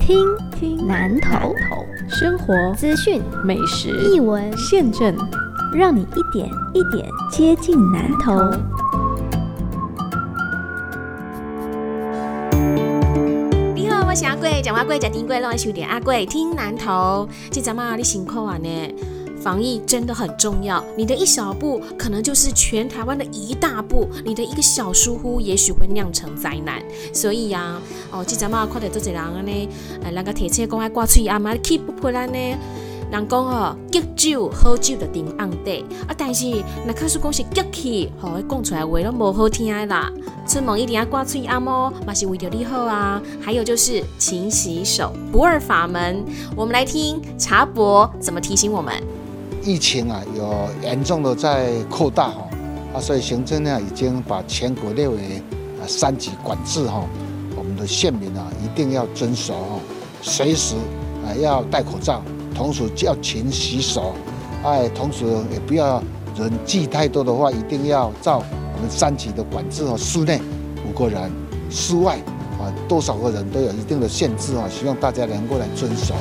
[0.00, 1.54] 听听南头
[2.08, 5.14] 生活资讯美食译文现政，
[5.72, 8.32] 让你一点一点接近南头。
[13.74, 17.28] 你好，我是阿贵，讲话贵，讲听贵，让我收点阿贵听南头。
[17.50, 18.94] 这阵嘛，你辛苦啊呢。
[19.40, 26.82] 防疫真的很重要，你的一小步可能就是全台湾的一大步，你的一个小疏忽也许会酿成灾难。
[27.12, 27.80] 所以呀，
[28.10, 29.68] 哦，这阵嘛，看到这些人呢，
[30.02, 32.38] 呃，那个铁车讲爱挂嘴啊嘛，keep 不破烂呢。
[33.10, 36.44] 人讲哦，吉酒喝酒的顶昂地啊，但是
[36.86, 40.12] 那可是讲是吉气，吼，讲出来话都无好听啦。
[40.46, 43.20] 出门一定要挂嘴啊么，嘛是为着你好啊。
[43.40, 46.24] 还有就是勤洗手，不二法门。
[46.54, 48.94] 我们来听茶博怎么提醒我们。
[49.62, 52.48] 疫情啊，有严重的在扩大哈
[52.94, 55.42] 啊，所以行政呢已经把全国列为
[55.80, 57.04] 啊三级管制哈。
[57.56, 59.80] 我们的县民啊一定要遵守哈，
[60.22, 60.76] 随时
[61.26, 62.22] 啊要戴口罩，
[62.54, 64.14] 同时要勤洗手，
[64.64, 66.02] 哎，同时也不要
[66.36, 68.42] 人聚太多的话，一定要照
[68.74, 70.40] 我们三级的管制哦，室内
[70.88, 71.30] 五个人，
[71.68, 72.16] 室外
[72.58, 76.14] 啊多少个人都有一定的限制啊，希望大家能够来遵守。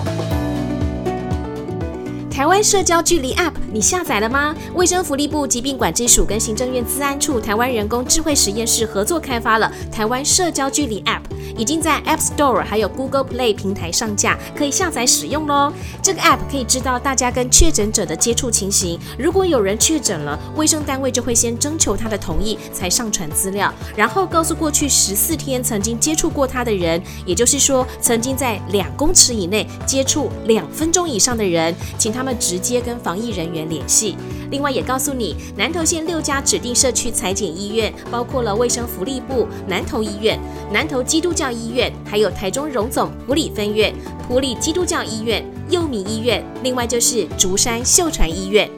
[2.39, 4.55] 台湾社交距离 App 你下载了吗？
[4.73, 11.19] 卫生福利部疾病管制署跟行政院资安处台湾人工智慧实验室合作开发了台湾社交距离 App，
[11.57, 15.73] 已经在 App Store 还有 Google Play 平台上架，可以下载使用喽。
[16.01, 32.28] 这个 App 可以知道大家跟确诊者的接触情形，如果有人确诊了，卫生单位就会先征求他的同意才上传资料，然后告诉过去十四天曾经接触过他的人，也就是说曾经在两公尺以内接触两分钟以上的人，请他们。
[32.33, 34.15] 直接跟防疫人员联系。
[34.51, 40.39] 另外也告诉你，南投县六家指定社区裁剪医院，包括了卫生福利部南投医院、
[40.71, 43.93] 南投基督教医院，还有台中荣总普里分院、
[44.27, 48.69] 普里基督教医院、佑民医院，另外就是竹山秀传医院。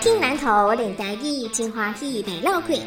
[0.00, 2.78] 听南投领台语，真欢喜来闹开。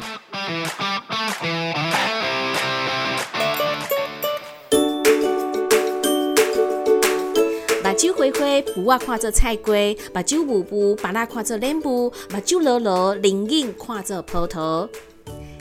[8.22, 14.88] 把酒回回，不啊看做菜龟；把酒补补，把那看做莲雾；把酒落落，灵应看做葡萄。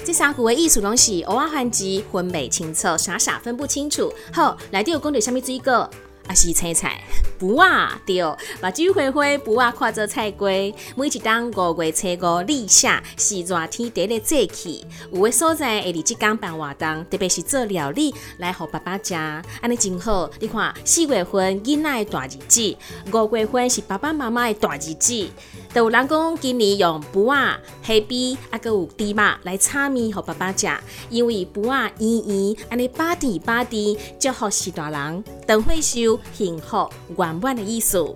[0.05, 4.13] 这三句的意思拢是偶尔换机，混美清楚，傻傻分不清楚。
[4.31, 5.89] 好，来第二讲到什么水果？
[6.27, 7.03] 啊是青菜，
[7.39, 8.21] 不啊对，
[8.59, 10.49] 把酒回回，不啊看着菜瓜。
[10.95, 20.29] 每一当五月初五立夏，是热天第一节气，有的所在会伫即天办活动，特别是做料理来互爸爸食，安尼真好。
[20.39, 22.77] 你看四月份囡仔的大日子，
[23.11, 25.29] 五月份是爸爸妈妈的大日子。
[25.73, 30.67] 都有人讲今年用布啊、黑皮啊，佮有芝麻来炒面给爸爸食，
[31.09, 38.15] 因为布啊圆圆，安尼巴甜巴甜，就好是大人等会收幸福圆满的意思。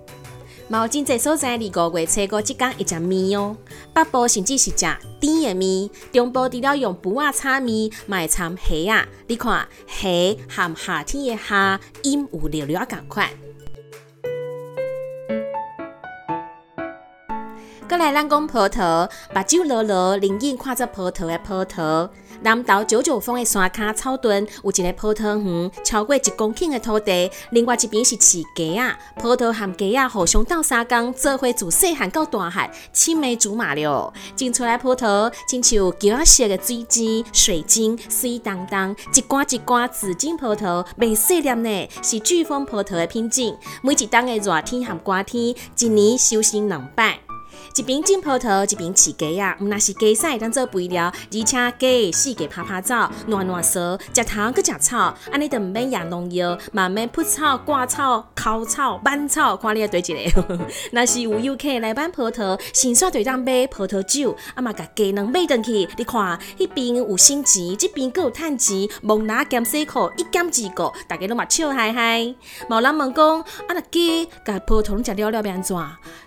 [0.68, 3.56] 毛真济所在离五月初五即天一食面哦，
[3.94, 4.76] 北部甚至是食
[5.18, 9.08] 甜的面，中部除了用布啊炒面，卖掺虾啊。
[9.28, 10.08] 你看虾
[10.46, 13.30] 和夏天的虾，音有略略共款。
[17.88, 22.08] 过来咱讲葡萄，目睭落落，灵眼看着葡萄的葡萄。
[22.42, 27.30] 南投九九峰的山卡草墩有一个葡萄园，超过一公顷的土地。
[27.50, 34.12] 另外一边是饲鸡啊，葡萄和鸡啊互相斗三工，做伙自细汉到大汉，青梅竹马了。
[34.36, 43.56] 种出来葡萄，亲像橘色的水晶、水晶，水当当，一罐一罐紫金葡萄，未细粒呢，是巨峰葡萄的品种。
[43.80, 47.25] 每一冬的热天和寒天，一年收成两百。
[47.74, 49.56] 一边种葡萄，一边饲鸡啊！
[49.60, 52.94] 毋那是鸡屎当做肥料，而且鸡四季拍拍走，
[53.26, 60.58] 暖暖臊，食糖佮食草，安尼就毋免养农药，慢慢铺草、挂草、烤草、板草，看你要对一个。
[60.92, 65.88] 那是有游客来买葡萄，先煞对当买葡萄酒，啊嘛甲鸡卵买转去。
[65.96, 72.34] 你看，迄边有升钱，这边佫有趁钱，蒙拿减四块，一减二个，大家拢嘛笑嗨嗨。
[72.68, 75.76] 某人问讲，啊那鸡甲葡萄拢食了了变安怎？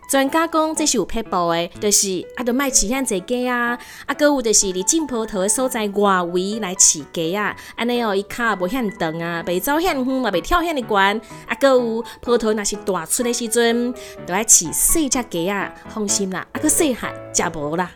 [0.09, 3.77] 专家讲，这是有撇步的，就是啊，都卖饲遐济鸡啊，
[4.07, 13.94] 啊，搁有就是伫浸葡萄的所在外围来饲鸡啊，安尼哦，伊骹无遐长啊，袂走遐远，嘛袂跳遐尼悬，啊，搁有葡萄若是大出的时阵，
[14.25, 17.91] 都爱饲细只鸡啊，放心啦，啊，搁细汉食无啦。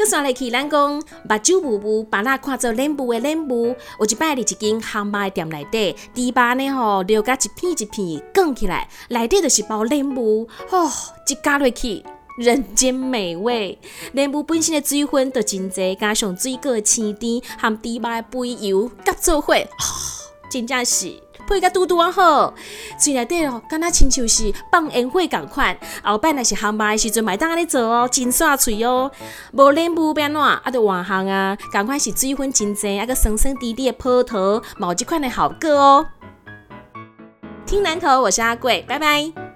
[0.00, 10.86] 佮刷来去，咱讲目睭雾雾，把那看做脸部的脸部，有一摆伫一间烘麦店内底，猪巴呢吼，留甲一片一片卷起来，内底就是包脸部，吼，
[11.28, 12.02] 一加落去，
[12.38, 13.78] 人间美味。
[14.12, 19.54] 莲雾本身的水分就真济，加上水果的青甜含猪肉的肥油夹做伙，
[20.50, 21.12] 真正是
[21.50, 22.54] 配甲嘟嘟啊好。
[22.96, 25.76] 嘴内底哦，敢若亲像是放烟火共款。
[26.04, 29.10] 后摆若是烘肉的时阵，麦当安尼做哦，真煞脆哦。
[29.52, 36.06] 无莲雾变怎，啊，着换行啊，共款是水分真济，啊个酸酸甜甜的葡萄，冇即款的效果哦。
[37.66, 39.49] 听南头，我是阿贵，拜拜。